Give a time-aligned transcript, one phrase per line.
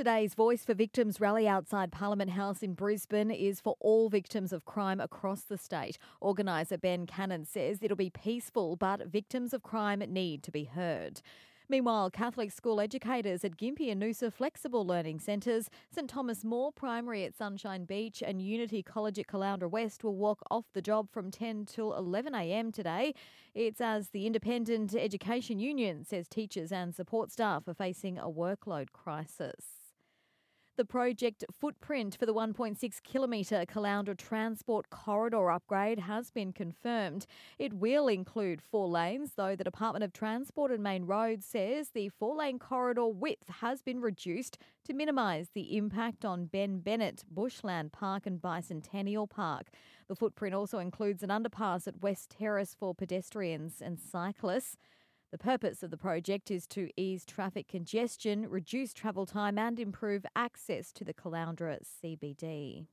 [0.00, 4.64] Today's Voice for Victims rally outside Parliament House in Brisbane is for all victims of
[4.64, 5.98] crime across the state.
[6.22, 11.20] Organiser Ben Cannon says it'll be peaceful, but victims of crime need to be heard.
[11.68, 17.24] Meanwhile, Catholic school educators at Gympie and Noosa Flexible Learning Centres, St Thomas More Primary
[17.24, 21.30] at Sunshine Beach, and Unity College at Caloundra West will walk off the job from
[21.30, 23.12] 10 till 11am today.
[23.54, 28.92] It's as the Independent Education Union says teachers and support staff are facing a workload
[28.92, 29.79] crisis.
[30.80, 37.26] The project footprint for the 1.6 kilometre Caloundra Transport Corridor upgrade has been confirmed.
[37.58, 42.08] It will include four lanes, though the Department of Transport and Main Roads says the
[42.08, 47.92] four lane corridor width has been reduced to minimise the impact on Ben Bennett, Bushland
[47.92, 49.66] Park, and Bicentennial Park.
[50.08, 54.78] The footprint also includes an underpass at West Terrace for pedestrians and cyclists.
[55.32, 60.26] The purpose of the project is to ease traffic congestion, reduce travel time, and improve
[60.34, 62.86] access to the Caloundra CBD.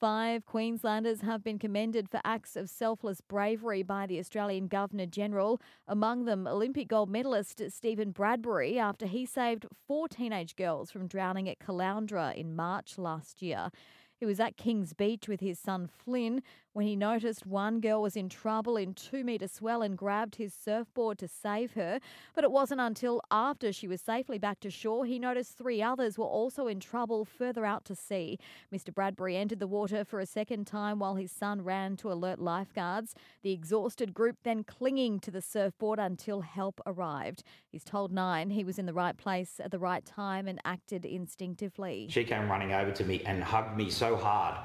[0.00, 5.60] Five Queenslanders have been commended for acts of selfless bravery by the Australian Governor General,
[5.86, 11.48] among them Olympic gold medalist Stephen Bradbury, after he saved four teenage girls from drowning
[11.48, 13.70] at Caloundra in March last year.
[14.18, 16.42] He was at Kings Beach with his son Flynn
[16.74, 20.52] when he noticed one girl was in trouble in two metre swell and grabbed his
[20.52, 22.00] surfboard to save her.
[22.34, 26.18] But it wasn't until after she was safely back to shore he noticed three others
[26.18, 28.38] were also in trouble further out to sea.
[28.72, 28.92] Mr.
[28.92, 33.14] Bradbury entered the water for a second time while his son ran to alert lifeguards.
[33.42, 37.44] The exhausted group then clinging to the surfboard until help arrived.
[37.70, 41.04] He's told Nine he was in the right place at the right time and acted
[41.04, 42.08] instinctively.
[42.10, 44.56] She came running over to me and hugged me so hard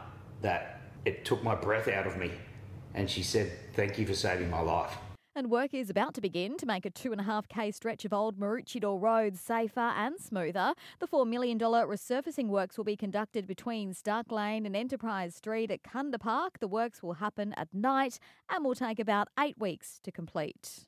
[0.41, 2.31] that it took my breath out of me.
[2.93, 4.97] And she said, Thank you for saving my life.
[5.35, 9.37] And work is about to begin to make a 2.5k stretch of old Maroochydore Road
[9.37, 10.73] safer and smoother.
[10.99, 15.83] The $4 million resurfacing works will be conducted between Stark Lane and Enterprise Street at
[15.83, 16.59] Kunda Park.
[16.59, 20.77] The works will happen at night and will take about eight weeks to complete.